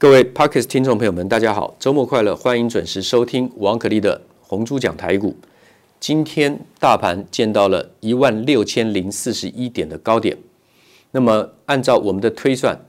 [0.00, 2.34] 各位 Podcast 听众朋友们，大家好，周末快乐！
[2.34, 5.36] 欢迎准时收听王可立的红猪讲台股。
[6.00, 10.38] 今天大盘见到了一万六千零四十一点的高点，
[11.10, 12.80] 那么按照我们的推算，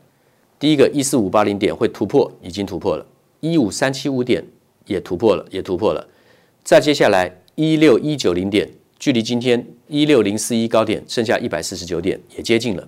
[0.58, 3.05] 第一个一四五八零点会突破，已经突破了；
[3.41, 4.47] 一五三七五点
[4.85, 6.07] 也突破了，也突破了。
[6.63, 12.87] 再接下来一六一九零点，距离今天一六零四一高点剩下一百四十九点，也接近了。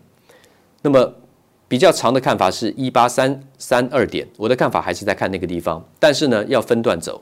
[0.81, 1.13] 那么
[1.73, 7.19] 比较长的看法是一八三三二点，我的看法还是在看那个地方，但是呢，要分段走，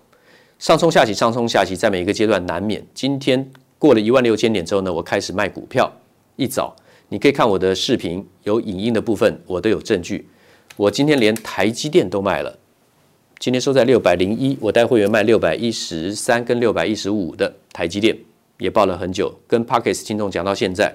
[0.59, 2.85] 上冲下洗，上冲下洗，在每一个阶段难免。
[2.93, 5.89] 今天过了一万六千点之后呢，我开始卖股票。
[6.35, 6.75] 一早
[7.07, 10.27] 你可以看我的视频，有影音的部分，我都有证据。
[10.75, 12.59] 我今天连台积电都卖了，
[13.39, 18.17] 今天收在六百零一，我带会员卖六百一十三跟六百一十五的台积电，
[18.57, 20.93] 也报了很久，跟 Podcast 听众讲到现在，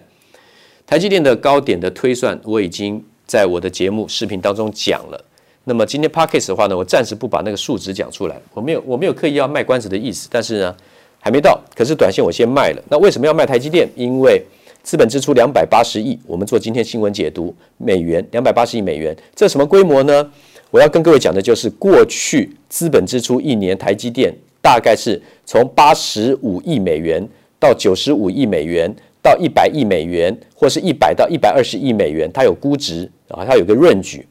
[0.86, 3.02] 台积电的高点的推算我已经。
[3.27, 5.25] 在我的节目视频当中讲了，
[5.65, 10.77] 那么今天 Podcast 的话呢，我暂时不把那个数值讲出来，我没有我没有刻意要卖关子的意思，但是呢
[11.19, 12.83] 还没到，可是短线我先卖了。
[12.89, 13.89] 那为什么要卖台积电？
[13.97, 14.41] 因为
[14.84, 20.31] 资本支出两百八十亿，我们做今天新闻解读，美元两百八十亿美元，这什么规模呢？
[20.70, 27.28] 我要跟各位讲的就是过去资本支出一年台积电大概是从八十五亿美元
[27.59, 28.95] 到九十五亿美元。
[29.22, 34.27] 到一百亿美元，或是一百到一百二十亿美元，它有估值啊，它有个润举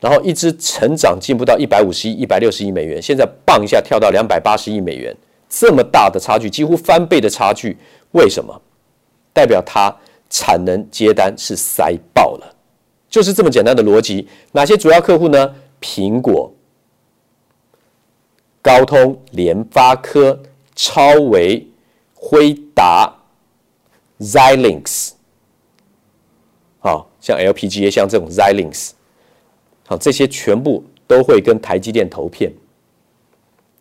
[0.00, 5.14] 然后一直成长进步到一百五十亿、一百六十亿美元，现在棒一下跳到两百八十亿美元，
[5.48, 7.76] 这么大的差距，几乎翻倍的差距，
[8.12, 8.60] 为什么？
[9.32, 9.94] 代表它
[10.28, 12.56] 产能接单是塞爆了，
[13.08, 14.26] 就是这么简单的逻辑。
[14.52, 15.54] 哪些主要客户呢？
[15.80, 16.52] 苹果、
[18.60, 20.42] 高通、联发科、
[20.74, 21.66] 超微、
[22.14, 23.16] 辉达。
[24.20, 25.09] Xilinx，
[26.80, 28.90] 好像 LPGA，像这种 Xilinx，
[29.86, 32.50] 好，这些全部都会跟台积电投片，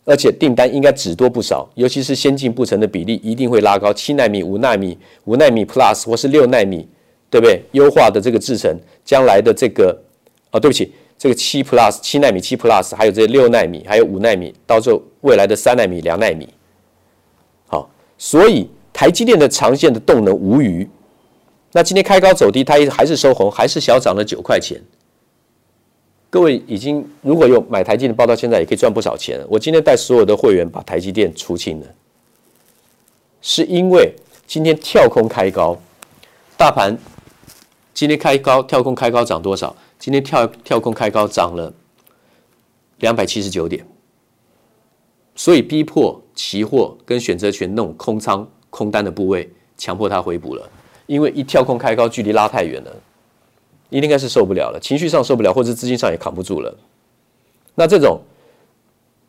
[0.06, 6.88] 而且订单应该只多不少，尤其是先进制程的比例一定会拉高，七纳米、五纳米、五纳米 Plus 或是六纳米，
[7.30, 7.64] 对不对？
[7.72, 9.98] 优化的这个制程，将来的这个，
[10.52, 16.48] 哦，对不起，这个七 Plus、七纳米、七 Plus，还有这六纳米，还有五纳米，到时候未来的三纳米、两纳米，
[17.68, 18.70] 好，所以。
[18.92, 20.86] 台积电的长线的动能无虞，
[21.72, 24.82] 那今天开高走低，它还是收红，还是小涨了九块钱。
[26.30, 29.44] 各位已经如果有买台积的报到现在也可以赚不少钱。
[29.50, 31.88] 我今天带所有的会员把台积电出清了，
[33.42, 34.14] 是因为
[34.46, 35.78] 今天跳空开高，
[36.58, 36.98] 大盘
[37.94, 39.76] 今天开高跳空开高涨多少？
[39.98, 41.74] 今天跳跳空开高涨了
[43.00, 43.86] 两百七十九点，
[45.36, 48.48] 所以逼迫期货跟选择权那种空仓。
[48.72, 50.70] 空单的部位强迫它回补了，
[51.10, 52.96] 因为一跳空开高，距离拉太远了，
[53.90, 56.72] 应该是受不了了，情绪上受不了，或者资金上也扛不住了。
[57.74, 58.22] 那这种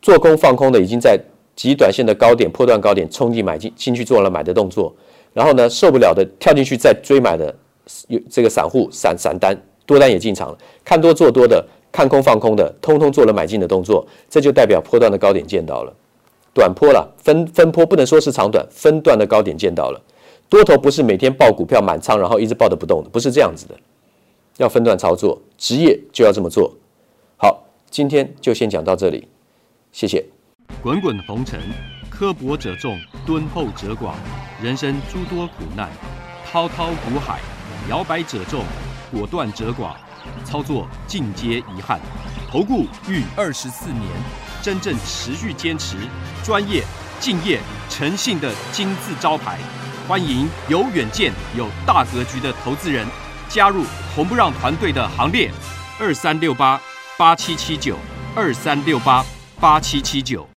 [0.02, 1.18] 做空放空的，已经在
[1.56, 4.94] 极短线的高点破断高点冲进买进进去做了买的动作，
[5.32, 7.54] 然后呢受不了的跳进去再追买的，
[8.08, 15.94] 有这个散户散散单多单也进场了，看多做多的，看空放空的，通通做了买进的动作，这就代表波段的高点见到了。
[16.52, 19.98] 短波了，分分波不能说是长短，分段的高点见到了。
[20.50, 23.78] 多头不是每天抱股票满仓，然后一直抱得不动的，不是这样子的。
[24.56, 26.74] 要分段操作，职业就要这么做。
[27.36, 29.28] 好，今天就先讲到这里，
[29.92, 30.26] 谢谢。
[30.82, 31.60] 滚滚红尘，
[32.10, 34.14] 刻薄者众，敦厚者寡；
[34.60, 35.88] 人生诸多苦难，
[36.44, 37.38] 滔滔苦海，
[37.88, 38.64] 摇摆者众，
[39.12, 39.94] 果断者寡。
[40.44, 41.98] 操作尽皆遗憾。
[42.50, 44.04] 投顾逾二十四年，
[44.60, 45.96] 真正持续坚持。
[46.44, 46.82] 专业、
[47.20, 49.58] 敬业、诚信的金字招牌，
[50.10, 53.06] 欢迎有远见、有大格局的投资人
[53.48, 55.48] 加入红不让团队的行列。
[56.00, 56.81] 二三六八
[57.16, 57.97] 八七七九，
[58.34, 59.25] 二三六八
[59.60, 60.44] 八七七九。